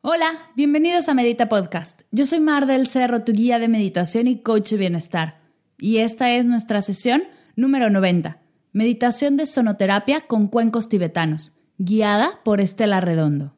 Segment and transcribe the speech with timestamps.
[0.00, 2.02] Hola, bienvenidos a Medita Podcast.
[2.12, 5.40] Yo soy Mar del Cerro, tu guía de meditación y coach de bienestar.
[5.76, 7.24] Y esta es nuestra sesión
[7.56, 8.38] número 90,
[8.72, 13.56] Meditación de sonoterapia con cuencos tibetanos, guiada por Estela Redondo.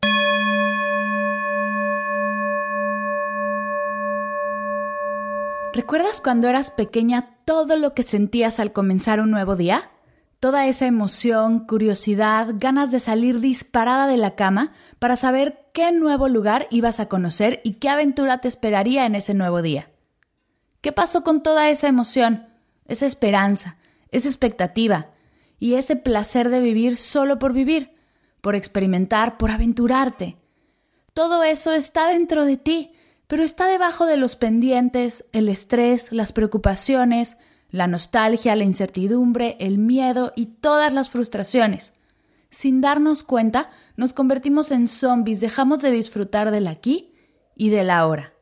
[5.75, 9.91] ¿Recuerdas cuando eras pequeña todo lo que sentías al comenzar un nuevo día?
[10.41, 16.29] Toda esa emoción, curiosidad, ganas de salir disparada de la cama para saber qué nuevo
[16.29, 19.91] lugar ibas a conocer y qué aventura te esperaría en ese nuevo día.
[20.81, 22.49] ¿Qué pasó con toda esa emoción,
[22.87, 23.77] esa esperanza,
[24.11, 25.09] esa expectativa
[25.59, 27.93] y ese placer de vivir solo por vivir,
[28.41, 30.39] por experimentar, por aventurarte?
[31.13, 32.93] Todo eso está dentro de ti
[33.31, 37.37] pero está debajo de los pendientes, el estrés, las preocupaciones,
[37.71, 41.95] la nostalgia, la incertidumbre, el miedo y todas las frustraciones.
[42.51, 47.15] Sin darnos cuenta, nos convertimos en zombies, dejamos de disfrutar del aquí
[47.55, 48.33] y del ahora.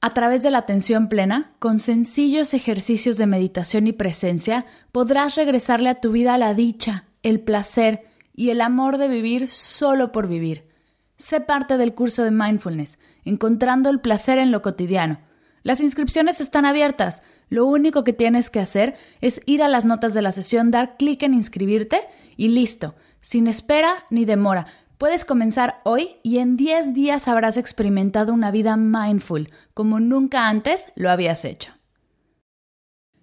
[0.00, 5.88] A través de la atención plena, con sencillos ejercicios de meditación y presencia, podrás regresarle
[5.88, 10.68] a tu vida la dicha, el placer y el amor de vivir solo por vivir.
[11.16, 15.20] Sé parte del curso de mindfulness encontrando el placer en lo cotidiano.
[15.64, 17.22] Las inscripciones están abiertas.
[17.48, 20.98] Lo único que tienes que hacer es ir a las notas de la sesión, dar
[20.98, 22.02] clic en inscribirte
[22.36, 24.66] y listo, sin espera ni demora.
[24.98, 30.92] Puedes comenzar hoy y en 10 días habrás experimentado una vida mindful, como nunca antes
[30.96, 31.72] lo habías hecho.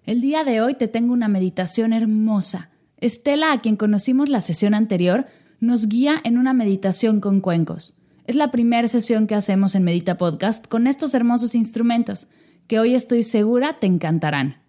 [0.04, 2.70] El día de hoy te tengo una meditación hermosa.
[2.96, 5.26] Estela, a quien conocimos la sesión anterior,
[5.60, 7.94] nos guía en una meditación con cuencos.
[8.24, 12.28] Es la primera sesión que hacemos en Medita Podcast con estos hermosos instrumentos,
[12.68, 14.62] que hoy estoy segura te encantarán.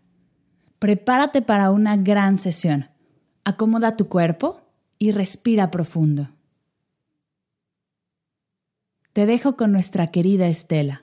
[0.79, 2.89] Prepárate para una gran sesión.
[3.45, 4.61] Acomoda tu cuerpo
[4.97, 6.29] y respira profundo.
[9.13, 11.02] Te dejo con nuestra querida Estela.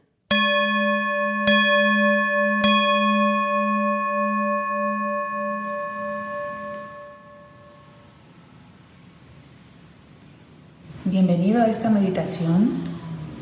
[11.07, 12.73] Bienvenido a esta meditación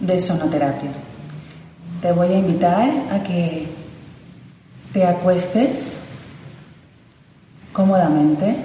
[0.00, 0.92] de sonoterapia.
[2.00, 3.66] Te voy a invitar a que
[4.92, 5.98] te acuestes
[7.72, 8.58] cómodamente.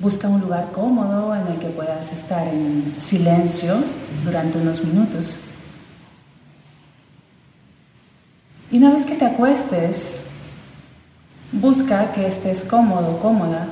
[0.00, 3.84] Busca un lugar cómodo en el que puedas estar en silencio
[4.24, 5.36] durante unos minutos.
[8.72, 10.20] Y una vez que te acuestes,
[11.52, 13.68] busca que estés cómodo, cómoda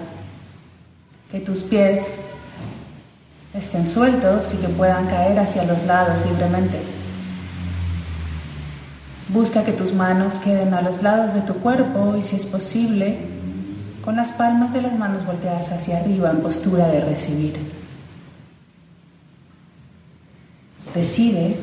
[1.34, 2.18] que tus pies
[3.54, 6.78] estén sueltos y que puedan caer hacia los lados libremente.
[9.30, 13.18] Busca que tus manos queden a los lados de tu cuerpo y si es posible,
[14.04, 17.58] con las palmas de las manos volteadas hacia arriba en postura de recibir.
[20.94, 21.56] Decide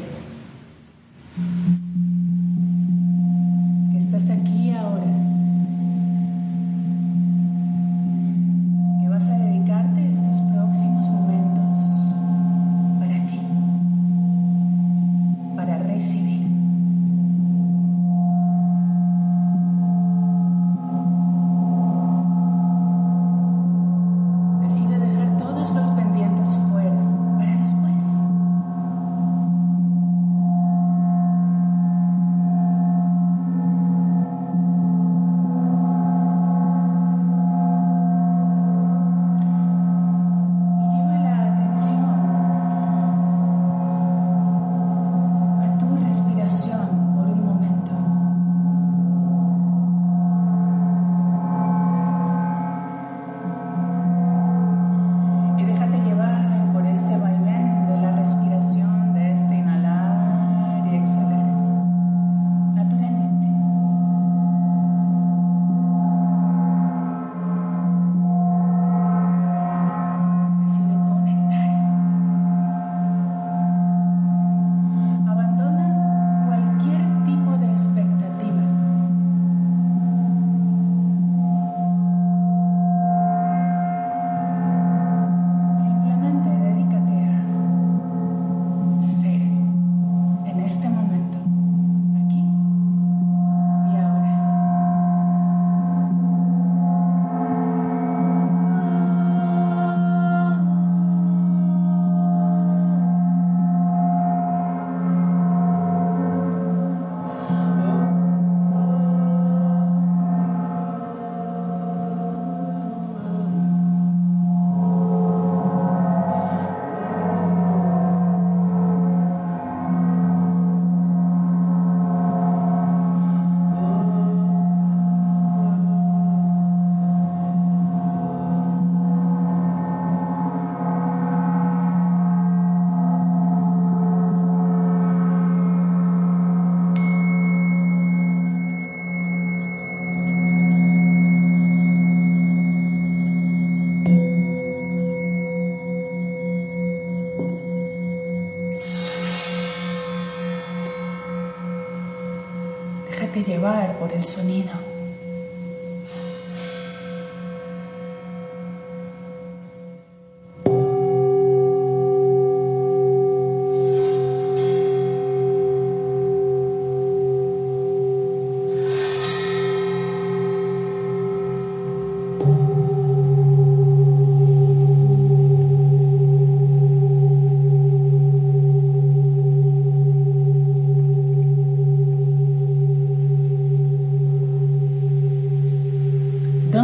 [153.99, 154.71] por el sonido.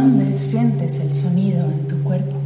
[0.08, 2.37] dónde sientes el sonido en tu cuerpo.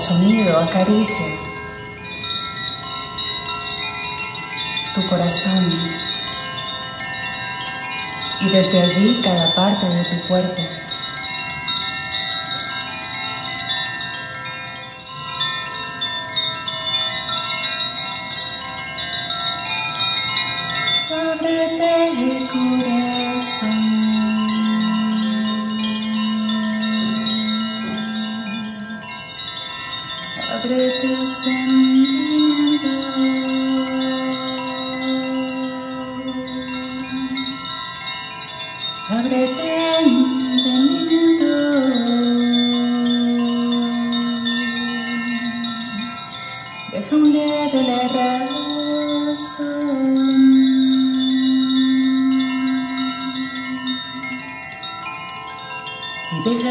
[0.00, 1.26] sonido acaricia
[4.94, 5.78] tu corazón.
[8.40, 10.26] Y desde allí cada parte de tu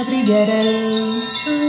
[0.09, 1.68] Gabriel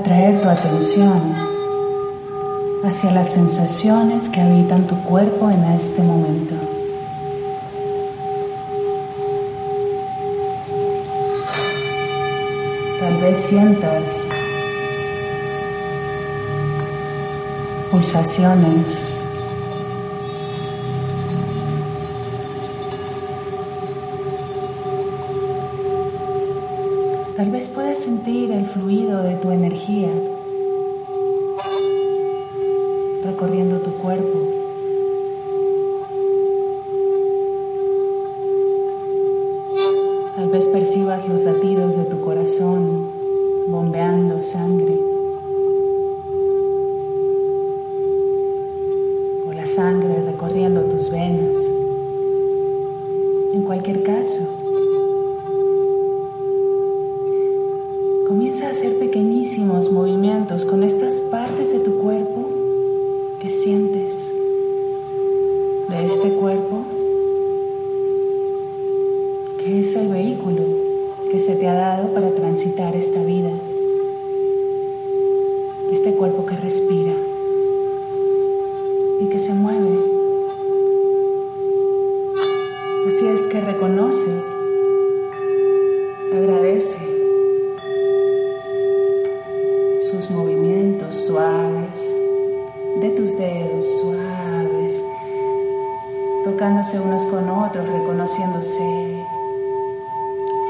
[0.00, 1.34] a traer tu atención
[2.84, 6.54] hacia las sensaciones que habitan tu cuerpo en este momento.
[12.98, 14.28] Tal vez sientas
[17.90, 19.20] pulsaciones
[27.40, 30.10] Tal vez puedas sentir el fluido de tu energía
[33.22, 34.36] recorriendo tu cuerpo.
[40.34, 43.06] Tal vez percibas los latidos de tu corazón
[43.68, 45.09] bombeando sangre.
[83.06, 84.30] Así es que reconoce,
[86.34, 86.98] agradece
[90.00, 92.16] sus movimientos suaves
[93.00, 95.04] de tus dedos suaves,
[96.42, 99.24] tocándose unos con otros, reconociéndose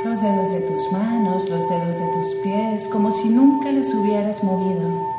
[0.05, 4.45] los dedos de tus manos, los dedos de tus pies, como si nunca los hubieras
[4.45, 5.10] movido.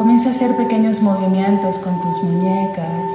[0.00, 3.12] Comienza a hacer pequeños movimientos con tus muñecas,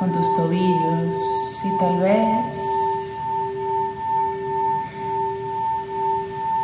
[0.00, 1.16] con tus tobillos
[1.64, 2.58] y tal vez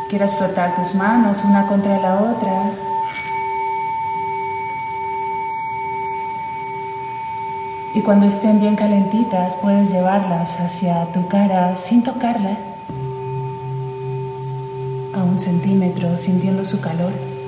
[0.09, 2.73] Quieras frotar tus manos una contra la otra.
[7.95, 12.57] Y cuando estén bien calentitas puedes llevarlas hacia tu cara sin tocarla
[15.15, 17.40] a un centímetro sintiendo su calor.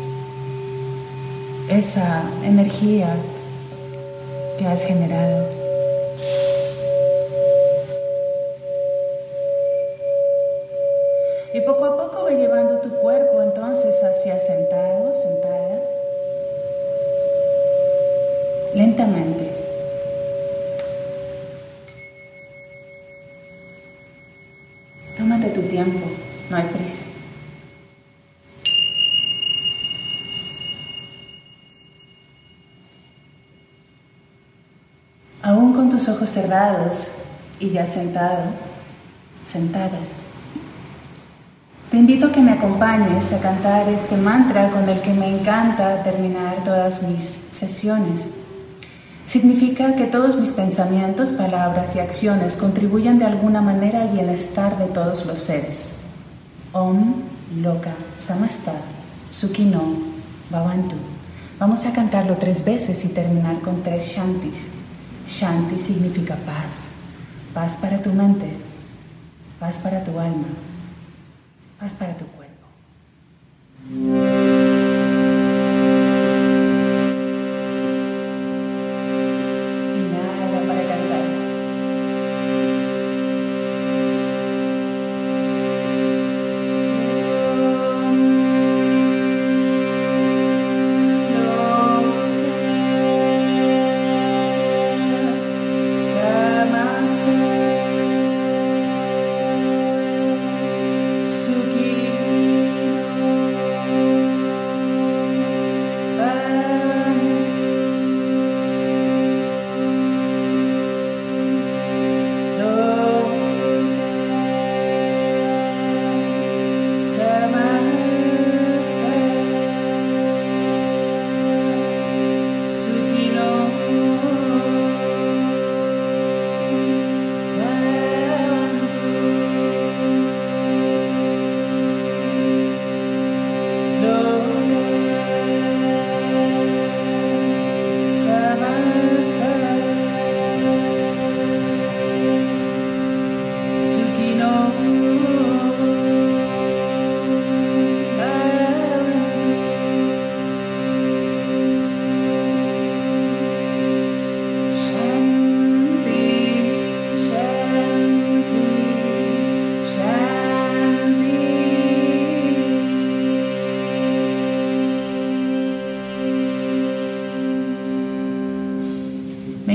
[1.69, 3.15] Esa energía
[4.59, 5.49] que has generado.
[11.55, 15.83] Y poco a poco ve llevando tu cuerpo entonces hacia sentado, sentada.
[18.75, 19.51] Lentamente.
[25.17, 26.07] Tómate tu tiempo,
[26.49, 27.03] no hay prisa.
[35.43, 37.09] Aún con tus ojos cerrados
[37.59, 38.45] y ya sentado,
[39.45, 39.99] sentada,
[41.93, 46.03] te invito a que me acompañes a cantar este mantra con el que me encanta
[46.03, 48.31] terminar todas mis sesiones.
[49.27, 54.87] Significa que todos mis pensamientos, palabras y acciones contribuyen de alguna manera al bienestar de
[54.87, 55.93] todos los seres.
[56.73, 57.17] Om
[57.61, 58.73] Loka Samasta
[59.29, 59.83] Sukhino
[60.51, 60.97] Bhavantu.
[61.59, 64.82] Vamos a cantarlo tres veces y terminar con tres shantis.
[65.27, 66.91] Shanti significa paz,
[67.55, 68.57] paz para tu mente,
[69.59, 70.49] paz para tu alma,
[71.79, 72.67] paz para tu cuerpo.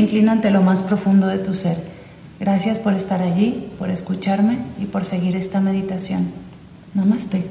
[0.08, 1.76] Inclino ante lo más profundo de tu ser.
[2.39, 6.32] Gracias por estar allí, por escucharme y por seguir esta meditación.
[6.93, 7.43] Namaste.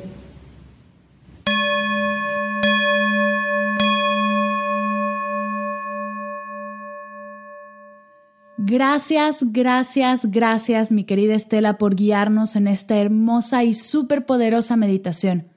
[8.57, 15.49] Gracias, gracias, gracias, mi querida Estela, por guiarnos en esta hermosa y súper poderosa meditación.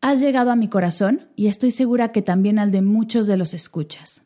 [0.00, 3.54] Has llegado a mi corazón y estoy segura que también al de muchos de los
[3.54, 4.22] escuchas.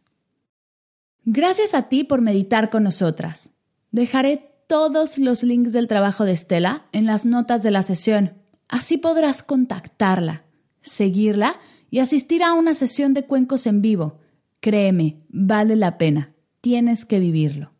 [1.24, 3.50] Gracias a ti por meditar con nosotras.
[3.92, 8.35] Dejaré todos los links del trabajo de Estela en las notas de la sesión.
[8.68, 10.44] Así podrás contactarla,
[10.80, 14.18] seguirla y asistir a una sesión de cuencos en vivo.
[14.61, 16.32] Créeme, vale la pena.
[16.61, 17.72] Tienes que vivirlo.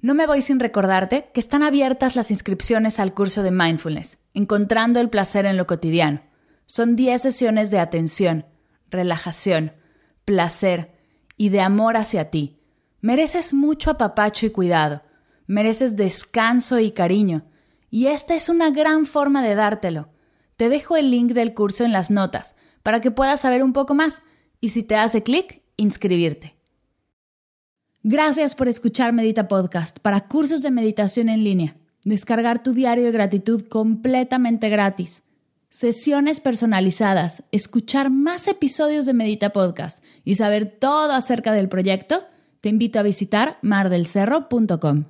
[0.00, 5.00] No me voy sin recordarte que están abiertas las inscripciones al curso de Mindfulness, Encontrando
[5.00, 6.22] el placer en lo cotidiano.
[6.64, 8.46] Son 10 sesiones de atención,
[8.90, 9.72] relajación,
[10.24, 10.97] placer
[11.38, 12.58] y de amor hacia ti.
[13.00, 15.02] Mereces mucho apapacho y cuidado.
[15.46, 17.46] Mereces descanso y cariño.
[17.90, 20.10] Y esta es una gran forma de dártelo.
[20.56, 23.94] Te dejo el link del curso en las notas para que puedas saber un poco
[23.94, 24.22] más
[24.60, 26.56] y si te hace clic, inscribirte.
[28.02, 31.76] Gracias por escuchar Medita Podcast para cursos de meditación en línea.
[32.04, 35.22] Descargar tu diario de gratitud completamente gratis.
[35.70, 42.24] Sesiones personalizadas, escuchar más episodios de Medita Podcast y saber todo acerca del proyecto,
[42.62, 45.04] te invito a visitar mardelcerro.com.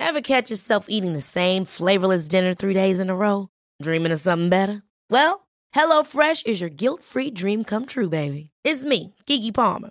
[0.00, 3.50] Ever catch yourself eating the same flavorless dinner three days in a row?
[3.80, 4.82] Dreaming of something better?
[5.10, 8.50] Well, HelloFresh is your guilt-free dream come true, baby.
[8.64, 9.90] It's me, Kiki Palmer.